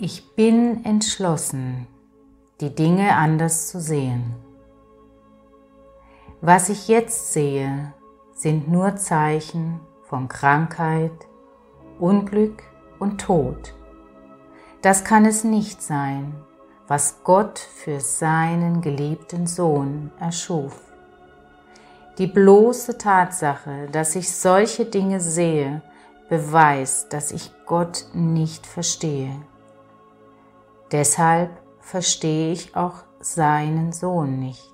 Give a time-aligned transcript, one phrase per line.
[0.00, 1.88] Ich bin entschlossen,
[2.60, 4.36] die Dinge anders zu sehen.
[6.40, 7.92] Was ich jetzt sehe,
[8.32, 11.10] sind nur Zeichen von Krankheit,
[11.98, 12.62] Unglück
[13.00, 13.74] und Tod.
[14.82, 16.32] Das kann es nicht sein,
[16.86, 20.80] was Gott für seinen geliebten Sohn erschuf.
[22.18, 25.82] Die bloße Tatsache, dass ich solche Dinge sehe,
[26.28, 29.34] beweist, dass ich Gott nicht verstehe.
[30.92, 31.50] Deshalb
[31.80, 34.72] verstehe ich auch seinen Sohn nicht.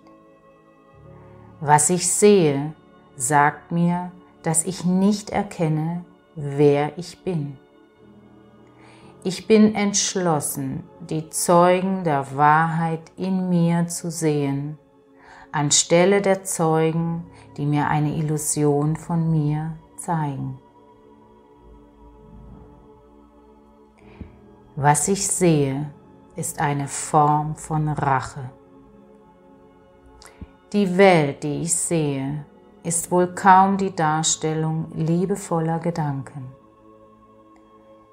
[1.60, 2.74] Was ich sehe,
[3.16, 7.58] sagt mir, dass ich nicht erkenne, wer ich bin.
[9.22, 14.78] Ich bin entschlossen, die Zeugen der Wahrheit in mir zu sehen,
[15.50, 17.24] anstelle der Zeugen,
[17.56, 20.58] die mir eine Illusion von mir zeigen.
[24.76, 25.88] Was ich sehe,
[26.36, 28.50] ist eine Form von Rache.
[30.72, 32.44] Die Welt, die ich sehe,
[32.82, 36.48] ist wohl kaum die Darstellung liebevoller Gedanken.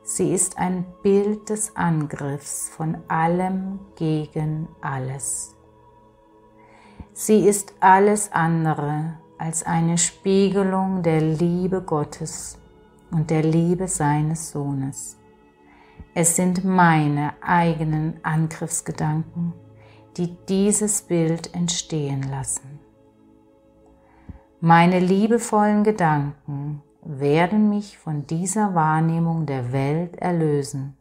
[0.04, 5.56] Sie ist ein Bild des Angriffs von allem gegen alles.
[7.14, 12.58] Sie ist alles andere als eine Spiegelung der Liebe Gottes
[13.12, 15.18] und der Liebe seines Sohnes.
[16.14, 19.54] Es sind meine eigenen Angriffsgedanken,
[20.18, 22.80] die dieses Bild entstehen lassen.
[24.60, 30.98] Meine liebevollen Gedanken werden mich von dieser Wahrnehmung der Welt erlösen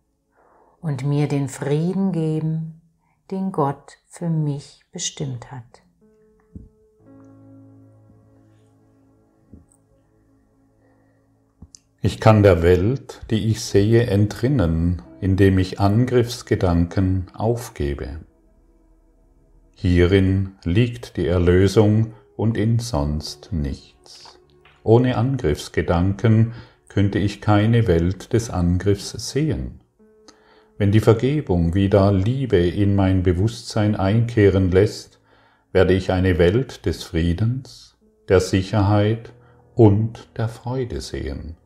[0.80, 2.80] und mir den Frieden geben,
[3.32, 5.82] den Gott für mich bestimmt hat.
[12.02, 18.20] Ich kann der Welt, die ich sehe, entrinnen, indem ich Angriffsgedanken aufgebe.
[19.76, 24.38] Hierin liegt die Erlösung und in sonst nichts.
[24.82, 26.54] Ohne Angriffsgedanken
[26.88, 29.80] könnte ich keine Welt des Angriffs sehen.
[30.78, 35.20] Wenn die Vergebung wieder Liebe in mein Bewusstsein einkehren lässt,
[35.72, 37.98] werde ich eine Welt des Friedens,
[38.30, 39.34] der Sicherheit
[39.74, 41.56] und der Freude sehen.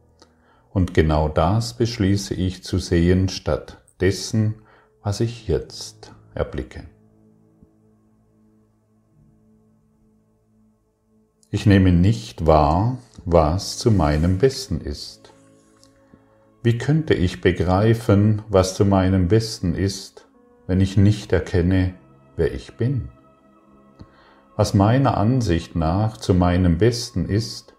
[0.74, 4.56] Und genau das beschließe ich zu sehen statt dessen,
[5.02, 6.82] was ich jetzt erblicke.
[11.50, 15.32] Ich nehme nicht wahr, was zu meinem Besten ist.
[16.64, 20.26] Wie könnte ich begreifen, was zu meinem Besten ist,
[20.66, 21.94] wenn ich nicht erkenne,
[22.34, 23.10] wer ich bin?
[24.56, 27.73] Was meiner Ansicht nach zu meinem Besten ist,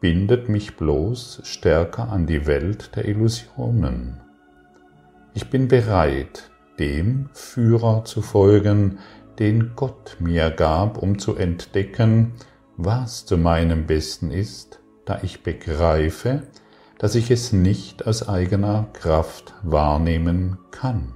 [0.00, 4.20] bindet mich bloß stärker an die Welt der Illusionen.
[5.34, 8.98] Ich bin bereit, dem Führer zu folgen,
[9.38, 12.32] den Gott mir gab, um zu entdecken,
[12.76, 16.42] was zu meinem Besten ist, da ich begreife,
[16.98, 21.14] dass ich es nicht aus eigener Kraft wahrnehmen kann.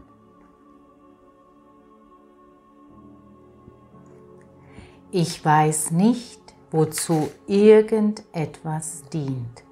[5.10, 6.40] Ich weiß nicht,
[6.70, 9.64] wozu irgendetwas dient.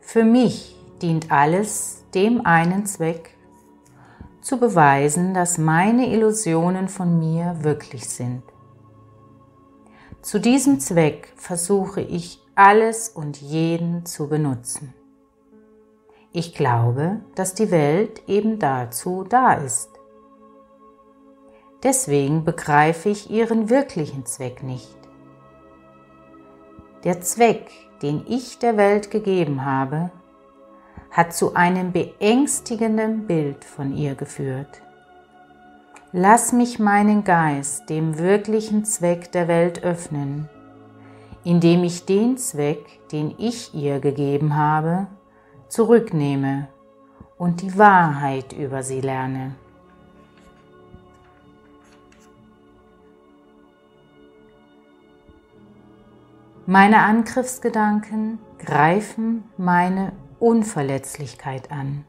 [0.00, 3.36] Für mich dient alles dem einen Zweck,
[4.42, 8.42] zu beweisen, dass meine Illusionen von mir wirklich sind.
[10.20, 14.92] Zu diesem Zweck versuche ich alles und jeden zu benutzen.
[16.32, 19.90] Ich glaube, dass die Welt eben dazu da ist.
[21.82, 25.01] Deswegen begreife ich ihren wirklichen Zweck nicht.
[27.04, 27.68] Der Zweck,
[28.00, 30.12] den ich der Welt gegeben habe,
[31.10, 34.82] hat zu einem beängstigenden Bild von ihr geführt.
[36.12, 40.48] Lass mich meinen Geist dem wirklichen Zweck der Welt öffnen,
[41.42, 45.08] indem ich den Zweck, den ich ihr gegeben habe,
[45.68, 46.68] zurücknehme
[47.36, 49.56] und die Wahrheit über sie lerne.
[56.66, 62.04] Meine Angriffsgedanken greifen meine Unverletzlichkeit an.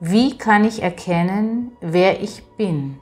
[0.00, 2.98] Wie kann ich erkennen, wer ich bin,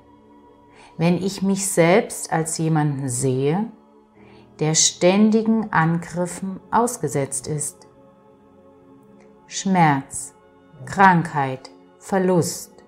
[0.98, 3.72] wenn ich mich selbst als jemanden sehe,
[4.60, 7.88] der ständigen Angriffen ausgesetzt ist?
[9.46, 10.34] Schmerz,
[10.84, 12.84] Krankheit, Verlust,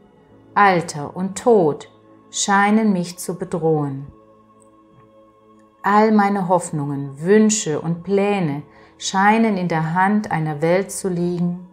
[0.55, 1.89] Alter und Tod
[2.31, 4.13] scheinen mich zu bedrohen.
[5.89, 8.63] All meine Hoffnungen, Wünsche und Pläne
[8.99, 11.69] scheinen in der Hand einer Welt zu liegen,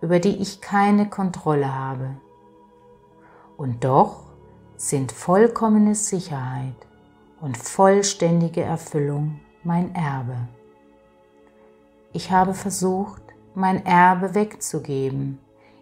[0.00, 2.16] über die ich keine Kontrolle habe.
[3.58, 4.22] Und doch
[4.78, 6.76] sind vollkommene Sicherheit
[7.42, 10.48] und vollständige Erfüllung mein Erbe.
[12.14, 13.20] Ich habe versucht,
[13.54, 15.40] mein Erbe wegzugeben,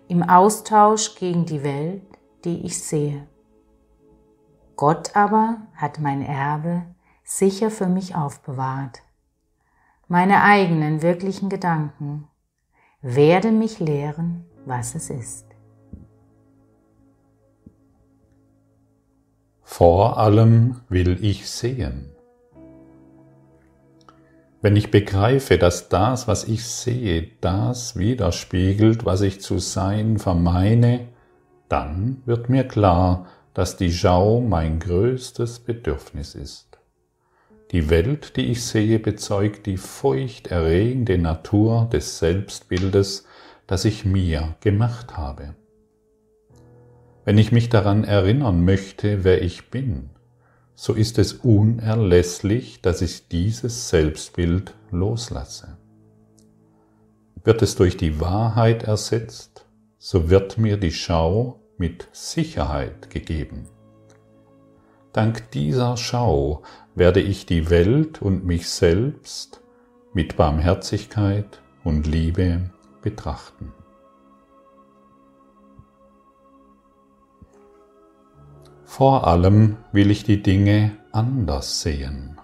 [0.08, 2.02] im Austausch gegen die Welt,
[2.44, 3.28] die ich sehe.
[4.74, 6.82] Gott aber hat mein Erbe
[7.26, 9.02] sicher für mich aufbewahrt.
[10.06, 12.28] Meine eigenen wirklichen Gedanken
[13.02, 15.44] werden mich lehren, was es ist.
[19.62, 22.12] Vor allem will ich sehen.
[24.62, 31.08] Wenn ich begreife, dass das, was ich sehe, das widerspiegelt, was ich zu sein vermeine,
[31.68, 36.65] dann wird mir klar, dass die Schau mein größtes Bedürfnis ist.
[37.72, 43.26] Die Welt, die ich sehe, bezeugt die furchterregende Natur des Selbstbildes,
[43.66, 45.54] das ich mir gemacht habe.
[47.24, 50.10] Wenn ich mich daran erinnern möchte, wer ich bin,
[50.76, 55.76] so ist es unerlässlich, dass ich dieses Selbstbild loslasse.
[57.42, 59.66] Wird es durch die Wahrheit ersetzt,
[59.98, 63.68] so wird mir die Schau mit Sicherheit gegeben.
[65.12, 66.62] Dank dieser Schau
[66.96, 69.60] werde ich die Welt und mich selbst
[70.12, 72.70] mit Barmherzigkeit und Liebe
[73.02, 73.72] betrachten.
[78.84, 82.40] Vor allem will ich die Dinge anders sehen.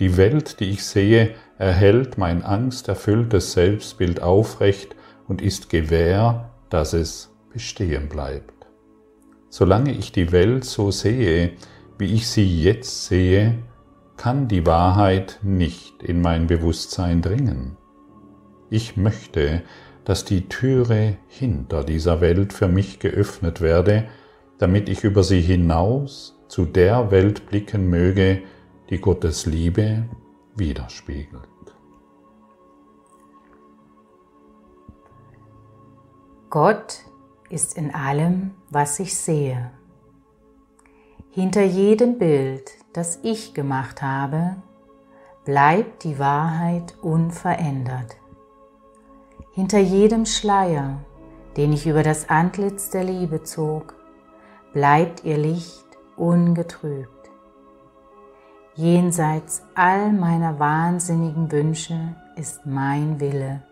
[0.00, 4.96] Die Welt, die ich sehe, erhält mein angsterfülltes Selbstbild aufrecht
[5.28, 8.66] und ist gewähr, dass es bestehen bleibt.
[9.48, 11.52] Solange ich die Welt so sehe,
[11.98, 13.58] wie ich sie jetzt sehe,
[14.16, 17.76] kann die Wahrheit nicht in mein Bewusstsein dringen.
[18.70, 19.62] Ich möchte,
[20.04, 24.08] dass die Türe hinter dieser Welt für mich geöffnet werde,
[24.58, 28.42] damit ich über sie hinaus zu der Welt blicken möge,
[28.90, 30.08] die Gottes Liebe
[30.56, 31.48] widerspiegelt.
[36.50, 37.00] Gott
[37.50, 39.72] ist in allem, was ich sehe.
[41.34, 44.54] Hinter jedem Bild, das ich gemacht habe,
[45.44, 48.14] bleibt die Wahrheit unverändert.
[49.50, 51.00] Hinter jedem Schleier,
[51.56, 53.96] den ich über das Antlitz der Liebe zog,
[54.72, 55.84] bleibt ihr Licht
[56.16, 57.32] ungetrübt.
[58.76, 63.64] Jenseits all meiner wahnsinnigen Wünsche ist mein Wille,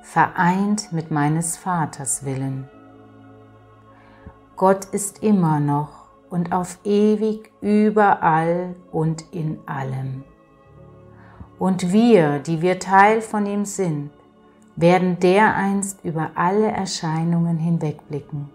[0.00, 2.70] vereint mit meines Vaters Willen.
[4.56, 5.95] Gott ist immer noch
[6.30, 10.24] und auf ewig überall und in allem.
[11.58, 14.10] Und wir, die wir Teil von ihm sind,
[14.76, 18.50] werden dereinst über alle Erscheinungen hinwegblicken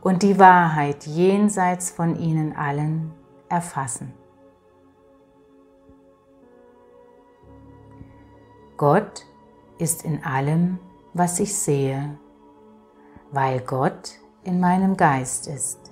[0.00, 3.12] und die Wahrheit jenseits von ihnen allen
[3.48, 4.12] erfassen.
[8.76, 9.24] Gott
[9.78, 10.78] ist in allem,
[11.14, 12.18] was ich sehe,
[13.30, 15.85] weil Gott in meinem Geist ist.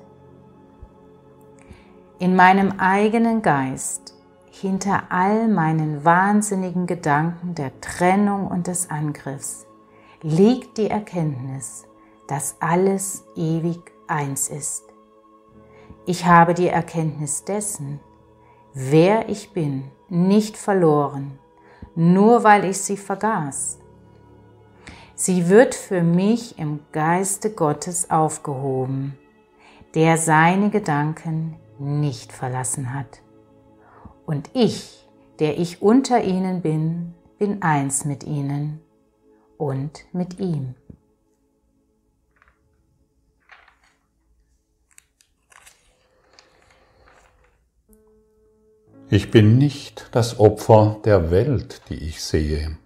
[2.24, 4.14] In meinem eigenen Geist,
[4.50, 9.66] hinter all meinen wahnsinnigen Gedanken der Trennung und des Angriffs,
[10.22, 11.84] liegt die Erkenntnis,
[12.26, 14.84] dass alles ewig eins ist.
[16.06, 18.00] Ich habe die Erkenntnis dessen,
[18.72, 21.38] wer ich bin, nicht verloren,
[21.94, 23.80] nur weil ich sie vergaß.
[25.14, 29.18] Sie wird für mich im Geiste Gottes aufgehoben,
[29.94, 33.22] der seine Gedanken nicht verlassen hat.
[34.26, 38.80] Und ich, der ich unter ihnen bin, bin eins mit ihnen
[39.58, 40.74] und mit ihm.
[49.10, 52.78] Ich bin nicht das Opfer der Welt, die ich sehe.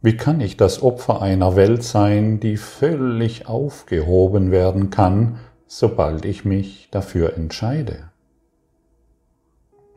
[0.00, 6.44] Wie kann ich das Opfer einer Welt sein, die völlig aufgehoben werden kann, sobald ich
[6.44, 8.10] mich dafür entscheide?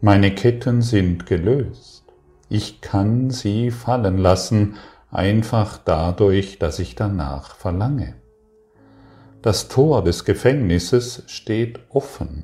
[0.01, 2.03] Meine Ketten sind gelöst.
[2.49, 4.75] Ich kann sie fallen lassen,
[5.09, 8.15] einfach dadurch, dass ich danach verlange.
[9.41, 12.43] Das Tor des Gefängnisses steht offen.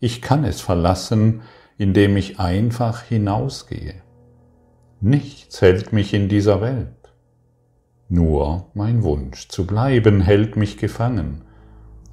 [0.00, 1.42] Ich kann es verlassen,
[1.76, 3.94] indem ich einfach hinausgehe.
[5.00, 6.88] Nichts hält mich in dieser Welt.
[8.08, 11.42] Nur mein Wunsch zu bleiben hält mich gefangen.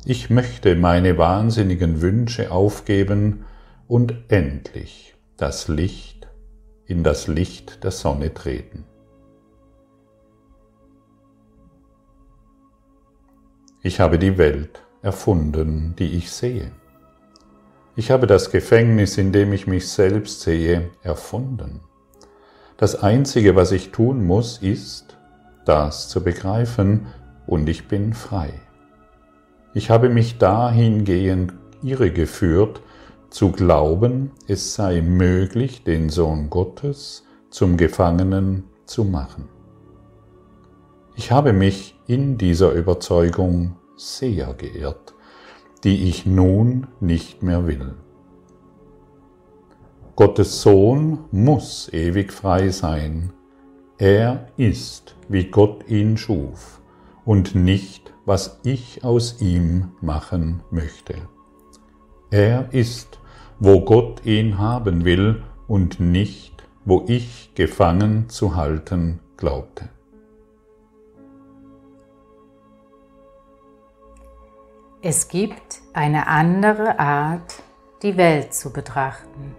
[0.05, 3.45] Ich möchte meine wahnsinnigen Wünsche aufgeben
[3.87, 6.29] und endlich das Licht,
[6.85, 8.85] in das Licht der Sonne treten.
[13.81, 16.71] Ich habe die Welt erfunden, die ich sehe.
[17.95, 21.81] Ich habe das Gefängnis, in dem ich mich selbst sehe, erfunden.
[22.77, 25.17] Das Einzige, was ich tun muss, ist,
[25.65, 27.07] das zu begreifen,
[27.45, 28.53] und ich bin frei.
[29.73, 32.81] Ich habe mich dahingehend irregeführt,
[33.29, 39.47] zu glauben, es sei möglich, den Sohn Gottes zum Gefangenen zu machen.
[41.15, 45.13] Ich habe mich in dieser Überzeugung sehr geirrt,
[45.83, 47.93] die ich nun nicht mehr will.
[50.15, 53.31] Gottes Sohn muss ewig frei sein.
[53.97, 56.81] Er ist, wie Gott ihn schuf,
[57.25, 61.15] und nicht, was ich aus ihm machen möchte.
[62.29, 63.17] Er ist,
[63.57, 69.89] wo Gott ihn haben will und nicht, wo ich gefangen zu halten glaubte.
[75.01, 77.63] Es gibt eine andere Art,
[78.03, 79.55] die Welt zu betrachten.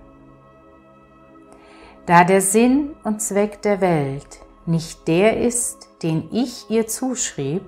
[2.07, 7.63] Da der Sinn und Zweck der Welt nicht der ist, den ich ihr zuschrieb,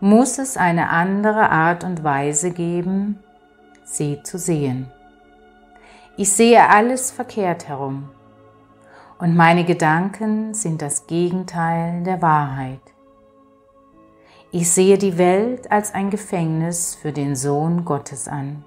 [0.00, 3.18] muss es eine andere Art und Weise geben,
[3.84, 4.90] sie zu sehen.
[6.16, 8.08] Ich sehe alles verkehrt herum
[9.18, 12.80] und meine Gedanken sind das Gegenteil der Wahrheit.
[14.50, 18.64] Ich sehe die Welt als ein Gefängnis für den Sohn Gottes an.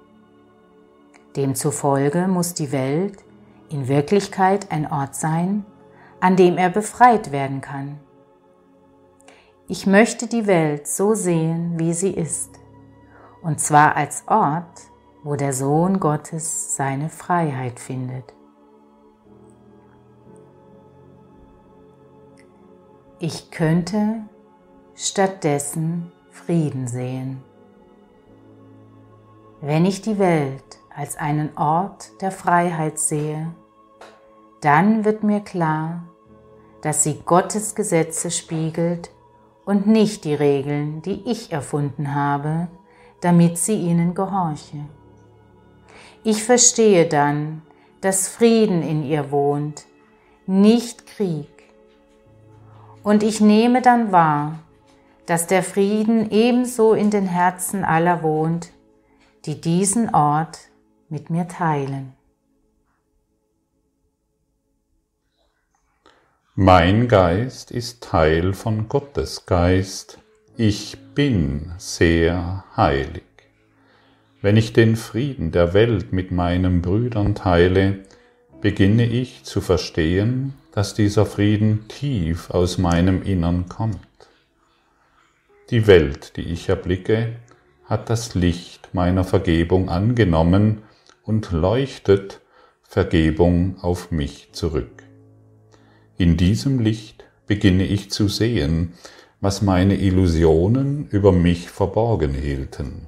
[1.36, 3.24] Demzufolge muss die Welt
[3.68, 5.64] in Wirklichkeit ein Ort sein,
[6.18, 7.98] an dem er befreit werden kann.
[9.72, 12.58] Ich möchte die Welt so sehen, wie sie ist,
[13.40, 14.80] und zwar als Ort,
[15.22, 18.34] wo der Sohn Gottes seine Freiheit findet.
[23.20, 24.24] Ich könnte
[24.96, 27.40] stattdessen Frieden sehen.
[29.60, 33.54] Wenn ich die Welt als einen Ort der Freiheit sehe,
[34.62, 36.02] dann wird mir klar,
[36.82, 39.12] dass sie Gottes Gesetze spiegelt
[39.64, 42.68] und nicht die Regeln, die ich erfunden habe,
[43.20, 44.78] damit sie ihnen gehorche.
[46.24, 47.62] Ich verstehe dann,
[48.00, 49.84] dass Frieden in ihr wohnt,
[50.46, 51.48] nicht Krieg.
[53.02, 54.58] Und ich nehme dann wahr,
[55.26, 58.72] dass der Frieden ebenso in den Herzen aller wohnt,
[59.46, 60.58] die diesen Ort
[61.08, 62.14] mit mir teilen.
[66.62, 70.18] Mein Geist ist Teil von Gottes Geist.
[70.58, 73.22] Ich bin sehr heilig.
[74.42, 78.00] Wenn ich den Frieden der Welt mit meinen Brüdern teile,
[78.60, 83.96] beginne ich zu verstehen, dass dieser Frieden tief aus meinem Innern kommt.
[85.70, 87.36] Die Welt, die ich erblicke,
[87.86, 90.82] hat das Licht meiner Vergebung angenommen
[91.22, 92.42] und leuchtet
[92.82, 95.09] Vergebung auf mich zurück.
[96.20, 98.92] In diesem Licht beginne ich zu sehen,
[99.40, 103.06] was meine Illusionen über mich verborgen hielten.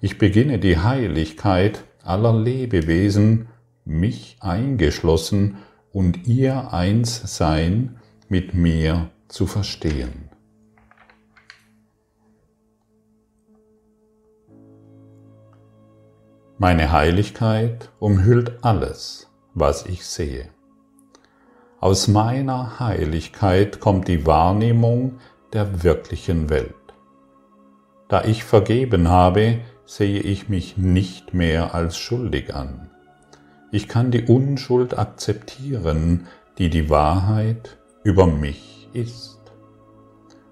[0.00, 3.46] Ich beginne die Heiligkeit aller Lebewesen,
[3.84, 5.58] mich eingeschlossen
[5.92, 10.28] und ihr Einssein mit mir zu verstehen.
[16.58, 20.48] Meine Heiligkeit umhüllt alles, was ich sehe.
[21.80, 25.20] Aus meiner Heiligkeit kommt die Wahrnehmung
[25.52, 26.74] der wirklichen Welt.
[28.08, 32.90] Da ich vergeben habe, sehe ich mich nicht mehr als schuldig an.
[33.70, 36.26] Ich kann die Unschuld akzeptieren,
[36.58, 39.38] die die Wahrheit über mich ist.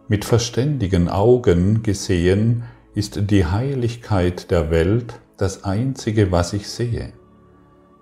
[0.07, 2.63] Mit verständigen Augen gesehen
[2.95, 7.13] ist die Heiligkeit der Welt das Einzige, was ich sehe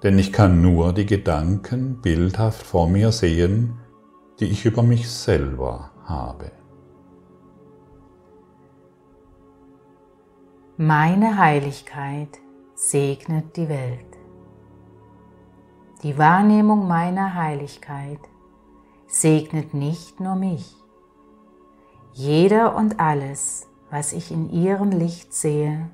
[0.04, 3.80] denn ich kann nur die Gedanken bildhaft vor mir sehen,
[4.38, 6.52] die ich über mich selber habe.
[10.76, 12.38] Meine Heiligkeit
[12.74, 14.04] segnet die Welt.
[16.02, 18.18] Die Wahrnehmung meiner Heiligkeit
[19.06, 20.76] segnet nicht nur mich.
[22.12, 25.88] Jeder und alles, was ich in ihrem Licht sehe,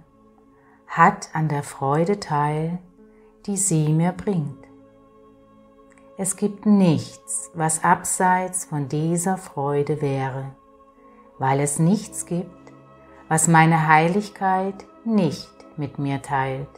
[0.88, 2.80] hat an der Freude teil,
[3.46, 4.66] die sie mir bringt.
[6.16, 10.54] Es gibt nichts, was abseits von dieser Freude wäre,
[11.38, 12.72] weil es nichts gibt,
[13.28, 16.68] was meine Heiligkeit nicht mit mir teilt.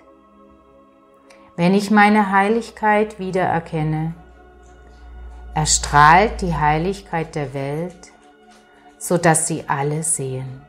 [1.57, 4.15] Wenn ich meine Heiligkeit wiedererkenne,
[5.55, 8.13] erstrahlt die Heiligkeit der Welt,
[8.99, 10.63] so dass sie alle sehen.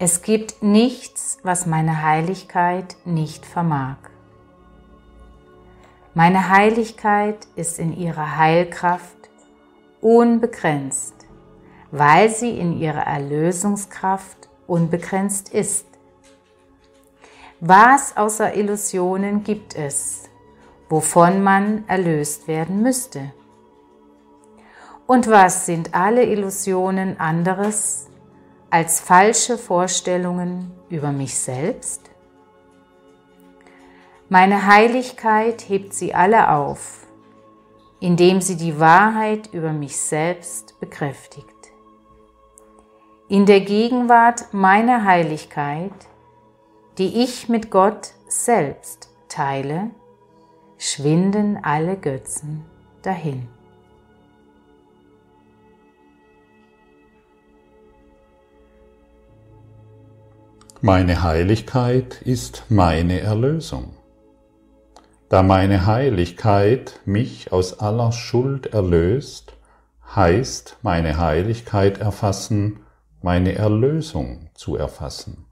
[0.00, 3.96] Es gibt nichts, was meine Heiligkeit nicht vermag.
[6.14, 9.16] Meine Heiligkeit ist in ihrer Heilkraft
[10.00, 11.14] unbegrenzt,
[11.90, 15.86] weil sie in ihrer Erlösungskraft unbegrenzt ist.
[17.58, 20.28] Was außer Illusionen gibt es,
[20.88, 23.32] wovon man erlöst werden müsste?
[25.08, 28.08] Und was sind alle Illusionen anderes
[28.70, 32.10] als falsche Vorstellungen über mich selbst?
[34.28, 37.06] Meine Heiligkeit hebt sie alle auf,
[37.98, 41.46] indem sie die Wahrheit über mich selbst bekräftigt.
[43.28, 45.92] In der Gegenwart meiner Heiligkeit,
[46.98, 49.90] die ich mit Gott selbst teile,
[50.76, 52.64] schwinden alle Götzen
[53.02, 53.48] dahin.
[60.80, 63.96] Meine Heiligkeit ist meine Erlösung.
[65.28, 69.54] Da meine Heiligkeit mich aus aller Schuld erlöst,
[70.14, 72.78] heißt meine Heiligkeit erfassen,
[73.22, 75.46] meine Erlösung zu erfassen.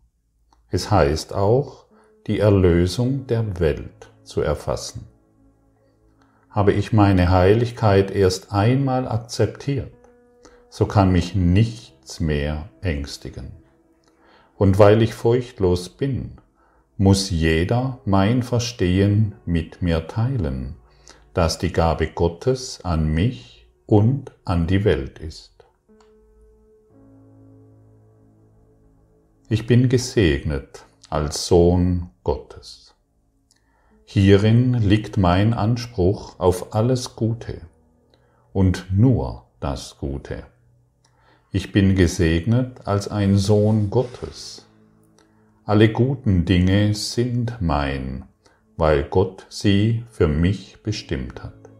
[0.70, 1.86] Es heißt auch,
[2.28, 5.08] die Erlösung der Welt zu erfassen.
[6.50, 9.92] Habe ich meine Heiligkeit erst einmal akzeptiert,
[10.70, 13.65] so kann mich nichts mehr ängstigen.
[14.58, 16.38] Und weil ich furchtlos bin,
[16.96, 20.76] muss jeder mein Verstehen mit mir teilen,
[21.34, 25.52] dass die Gabe Gottes an mich und an die Welt ist.
[29.48, 32.94] Ich bin gesegnet als Sohn Gottes.
[34.06, 37.60] Hierin liegt mein Anspruch auf alles Gute
[38.52, 40.44] und nur das Gute.
[41.56, 44.66] Ich bin gesegnet als ein Sohn Gottes
[45.64, 48.26] alle guten Dinge sind mein,
[48.76, 51.70] weil Gott sie für mich bestimmt hat.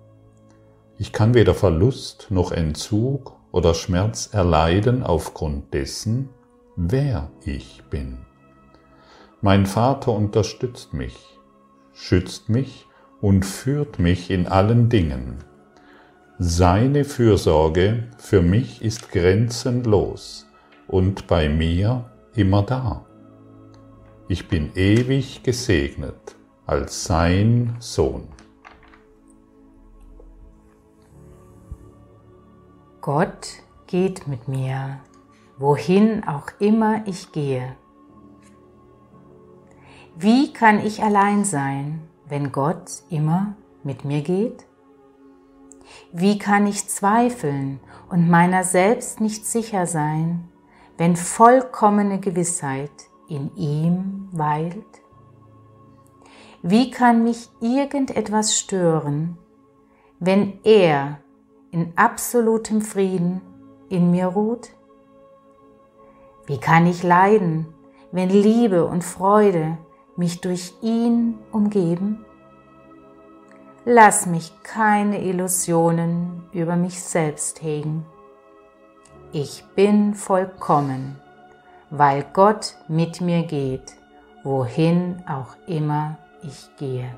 [0.97, 6.31] Ich kann weder Verlust noch Entzug oder Schmerz erleiden aufgrund dessen,
[6.75, 8.21] wer ich bin.
[9.43, 11.39] Mein Vater unterstützt mich,
[11.93, 12.87] schützt mich
[13.21, 15.45] und führt mich in allen Dingen.
[16.39, 20.47] Seine Fürsorge für mich ist grenzenlos
[20.87, 23.07] und bei mir immer da.
[24.29, 28.29] Ich bin ewig gesegnet als sein Sohn.
[33.01, 35.01] Gott geht mit mir,
[35.57, 37.77] wohin auch immer ich gehe.
[40.17, 44.67] Wie kann ich allein sein, wenn Gott immer mit mir geht?
[46.13, 50.49] Wie kann ich zweifeln und meiner selbst nicht sicher sein,
[50.99, 52.91] wenn vollkommene Gewissheit
[53.29, 54.85] in ihm weilt?
[56.63, 59.39] Wie kann mich irgendetwas stören,
[60.19, 61.21] wenn er
[61.71, 63.41] in absolutem Frieden
[63.89, 64.71] in mir ruht?
[66.47, 67.67] Wie kann ich leiden,
[68.13, 69.79] wenn Liebe und Freude
[70.17, 72.26] mich durch ihn umgeben?
[73.87, 78.05] Lass mich keine Illusionen über mich selbst hegen.
[79.33, 81.17] Ich bin vollkommen
[81.91, 83.97] weil Gott mit mir geht,
[84.43, 87.15] wohin auch immer ich gehe.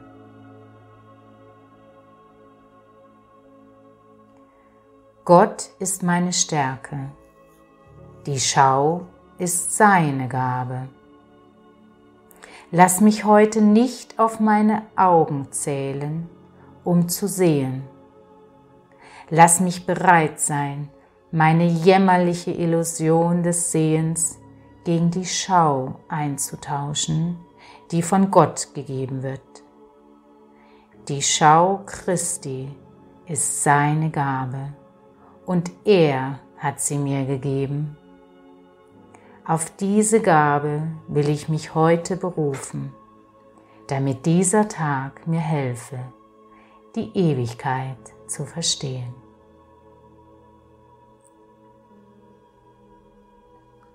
[5.24, 7.10] Gott ist meine Stärke,
[8.24, 10.88] die Schau ist seine Gabe.
[12.70, 16.28] Lass mich heute nicht auf meine Augen zählen,
[16.88, 17.82] um zu sehen.
[19.28, 20.88] Lass mich bereit sein,
[21.30, 24.38] meine jämmerliche Illusion des Sehens
[24.84, 27.38] gegen die Schau einzutauschen,
[27.90, 29.42] die von Gott gegeben wird.
[31.08, 32.74] Die Schau Christi
[33.26, 34.72] ist seine Gabe
[35.44, 37.98] und er hat sie mir gegeben.
[39.44, 42.94] Auf diese Gabe will ich mich heute berufen,
[43.88, 45.98] damit dieser Tag mir helfe,
[46.98, 49.14] die Ewigkeit zu verstehen.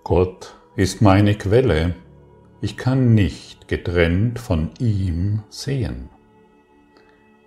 [0.04, 1.94] Gott ist meine Quelle.
[2.62, 6.08] Ich kann nicht getrennt von ihm sehen.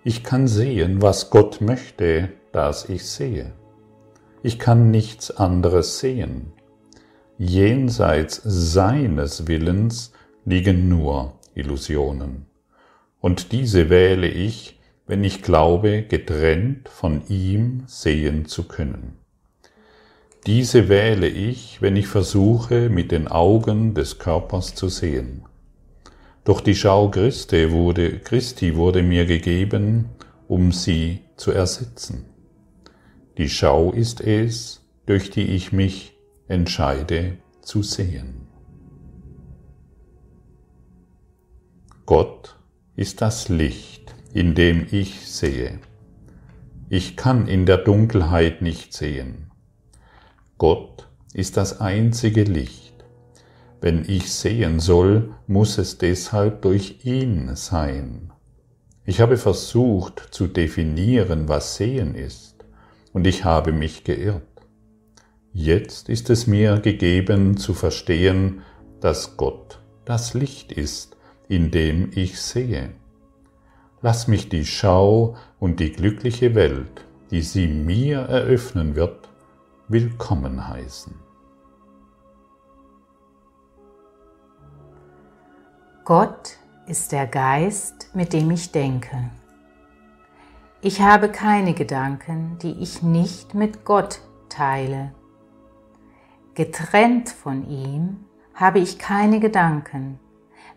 [0.04, 3.54] Ich kann sehen, was Gott möchte, dass ich sehe.
[4.44, 6.54] Ich kann nichts anderes sehen.
[7.40, 10.14] Jenseits seines Willens
[10.46, 12.46] liegen nur Illusionen.
[13.20, 14.77] Und diese wähle ich,
[15.08, 19.18] wenn ich glaube, getrennt von ihm sehen zu können.
[20.46, 25.44] Diese wähle ich, wenn ich versuche, mit den Augen des Körpers zu sehen.
[26.44, 30.10] Doch die Schau Christi wurde, Christi wurde mir gegeben,
[30.48, 32.26] um sie zu ersetzen.
[33.38, 36.18] Die Schau ist es, durch die ich mich
[36.48, 38.48] entscheide zu sehen.
[42.06, 42.58] Gott
[42.96, 45.80] ist das Licht, in dem ich sehe.
[46.90, 49.52] Ich kann in der Dunkelheit nicht sehen.
[50.58, 53.06] Gott ist das einzige Licht.
[53.82, 58.32] Wenn ich sehen soll, muss es deshalb durch ihn sein.
[59.06, 62.56] Ich habe versucht zu definieren, was Sehen ist,
[63.14, 64.44] und ich habe mich geirrt.
[65.54, 68.62] Jetzt ist es mir gegeben zu verstehen,
[69.00, 72.90] dass Gott das Licht ist, in dem ich sehe.
[74.02, 79.28] Lass mich die Schau und die glückliche Welt, die sie mir eröffnen wird,
[79.88, 81.16] willkommen heißen.
[86.06, 89.32] Gott ist der Geist, mit dem ich denke.
[90.82, 95.12] Ich habe keine Gedanken, die ich nicht mit Gott teile.
[96.54, 100.20] Getrennt von ihm habe ich keine Gedanken,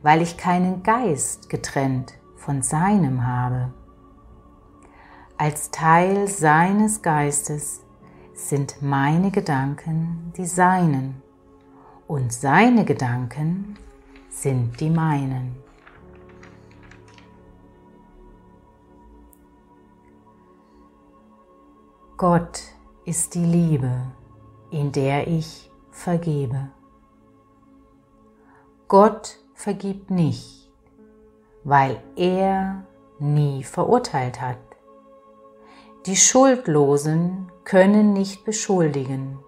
[0.00, 3.70] weil ich keinen Geist getrennt von seinem habe.
[5.36, 7.82] Als Teil seines Geistes
[8.34, 11.22] sind meine Gedanken die seinen
[12.06, 13.78] und seine Gedanken
[14.30, 15.54] sind die meinen.
[22.16, 22.62] Gott
[23.04, 23.90] ist die Liebe,
[24.70, 26.70] in der ich vergebe.
[28.88, 30.59] Gott vergibt nicht,
[31.64, 32.84] weil er
[33.18, 34.58] nie verurteilt hat.
[36.06, 39.38] Die Schuldlosen können nicht beschuldigen.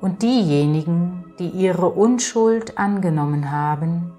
[0.00, 4.14] Und diejenigen, die ihre Unschuld angenommen haben,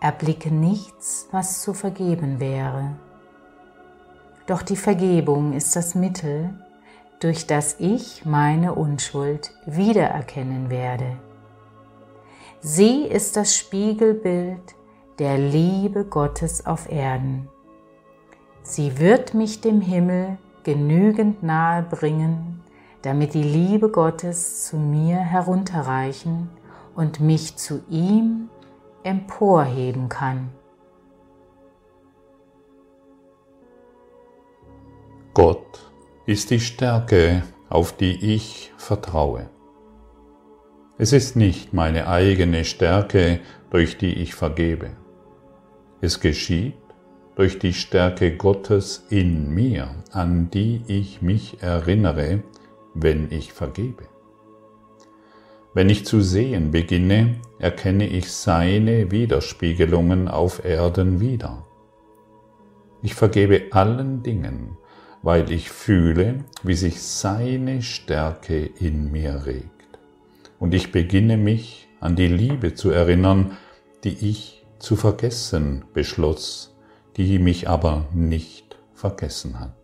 [0.00, 2.96] erblicken nichts, was zu vergeben wäre.
[4.46, 6.50] Doch die Vergebung ist das Mittel,
[7.20, 11.16] durch das ich meine Unschuld wiedererkennen werde.
[12.60, 14.74] Sie ist das Spiegelbild
[15.18, 17.48] der Liebe Gottes auf Erden.
[18.62, 22.62] Sie wird mich dem Himmel genügend nahe bringen,
[23.02, 26.48] damit die Liebe Gottes zu mir herunterreichen
[26.94, 28.48] und mich zu ihm
[29.02, 30.50] emporheben kann.
[35.34, 35.90] Gott
[36.26, 39.48] ist die Stärke, auf die ich vertraue.
[40.98, 44.90] Es ist nicht meine eigene Stärke, durch die ich vergebe.
[46.04, 46.74] Es geschieht
[47.36, 52.42] durch die Stärke Gottes in mir, an die ich mich erinnere,
[52.92, 54.02] wenn ich vergebe.
[55.74, 61.64] Wenn ich zu sehen beginne, erkenne ich seine Widerspiegelungen auf Erden wieder.
[63.00, 64.76] Ich vergebe allen Dingen,
[65.22, 70.00] weil ich fühle, wie sich seine Stärke in mir regt.
[70.58, 73.56] Und ich beginne mich an die Liebe zu erinnern,
[74.02, 76.76] die ich zu vergessen beschloss,
[77.16, 79.76] die mich aber nicht vergessen hat.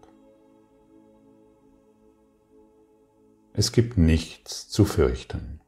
[3.53, 5.61] Es gibt nichts zu fürchten.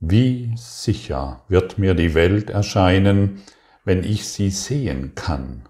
[0.00, 3.42] Wie sicher wird mir die Welt erscheinen,
[3.84, 5.66] wenn ich sie sehen kann.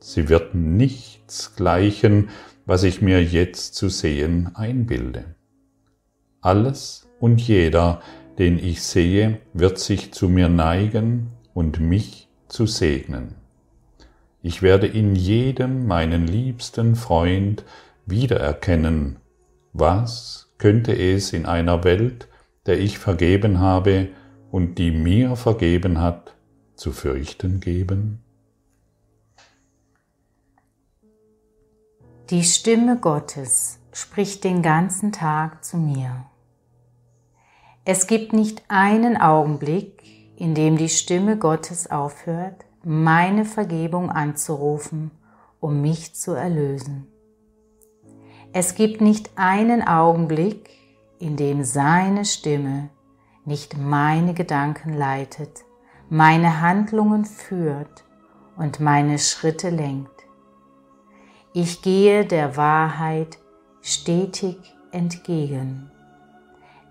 [0.00, 2.30] Sie wird nichts gleichen,
[2.66, 5.36] was ich mir jetzt zu sehen einbilde.
[6.40, 8.02] Alles und jeder
[8.38, 13.34] den ich sehe, wird sich zu mir neigen und mich zu segnen.
[14.42, 17.64] Ich werde in jedem meinen liebsten Freund
[18.06, 19.16] wiedererkennen,
[19.72, 22.28] was könnte es in einer Welt,
[22.66, 24.08] der ich vergeben habe
[24.50, 26.34] und die mir vergeben hat,
[26.74, 28.20] zu fürchten geben?
[32.30, 36.26] Die Stimme Gottes spricht den ganzen Tag zu mir.
[37.90, 40.02] Es gibt nicht einen Augenblick,
[40.36, 45.10] in dem die Stimme Gottes aufhört, meine Vergebung anzurufen,
[45.58, 47.06] um mich zu erlösen.
[48.52, 50.68] Es gibt nicht einen Augenblick,
[51.18, 52.90] in dem seine Stimme
[53.46, 55.64] nicht meine Gedanken leitet,
[56.10, 58.04] meine Handlungen führt
[58.58, 60.26] und meine Schritte lenkt.
[61.54, 63.38] Ich gehe der Wahrheit
[63.80, 64.58] stetig
[64.92, 65.90] entgegen.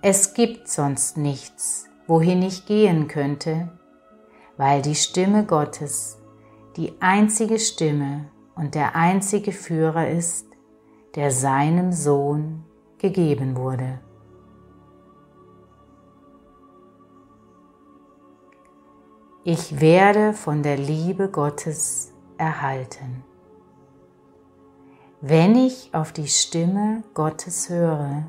[0.09, 3.77] Es gibt sonst nichts, wohin ich gehen könnte,
[4.55, 6.17] weil die Stimme Gottes
[6.77, 10.45] die einzige Stimme und der einzige Führer ist,
[11.15, 12.63] der seinem Sohn
[12.99, 13.99] gegeben wurde.
[19.43, 23.25] Ich werde von der Liebe Gottes erhalten.
[25.19, 28.23] Wenn ich auf die Stimme Gottes höre,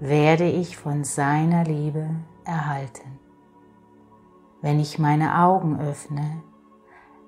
[0.00, 2.08] werde ich von seiner Liebe
[2.44, 3.18] erhalten.
[4.62, 6.42] Wenn ich meine Augen öffne,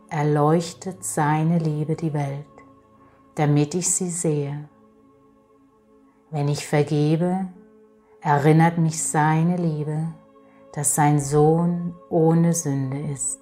[0.09, 2.47] erleuchtet seine Liebe die Welt,
[3.35, 4.69] damit ich sie sehe.
[6.31, 7.49] Wenn ich vergebe,
[8.23, 10.09] erinnert mich seine Liebe,
[10.73, 13.41] dass sein Sohn ohne Sünde ist.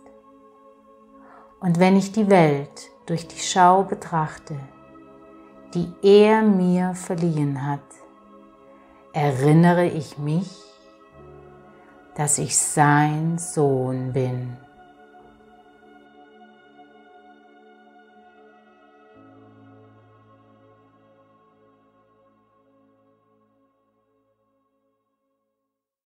[1.61, 4.57] Und wenn ich die Welt durch die Schau betrachte,
[5.75, 8.00] die er mir verliehen hat,
[9.13, 10.49] erinnere ich mich,
[12.17, 14.57] dass ich sein Sohn bin.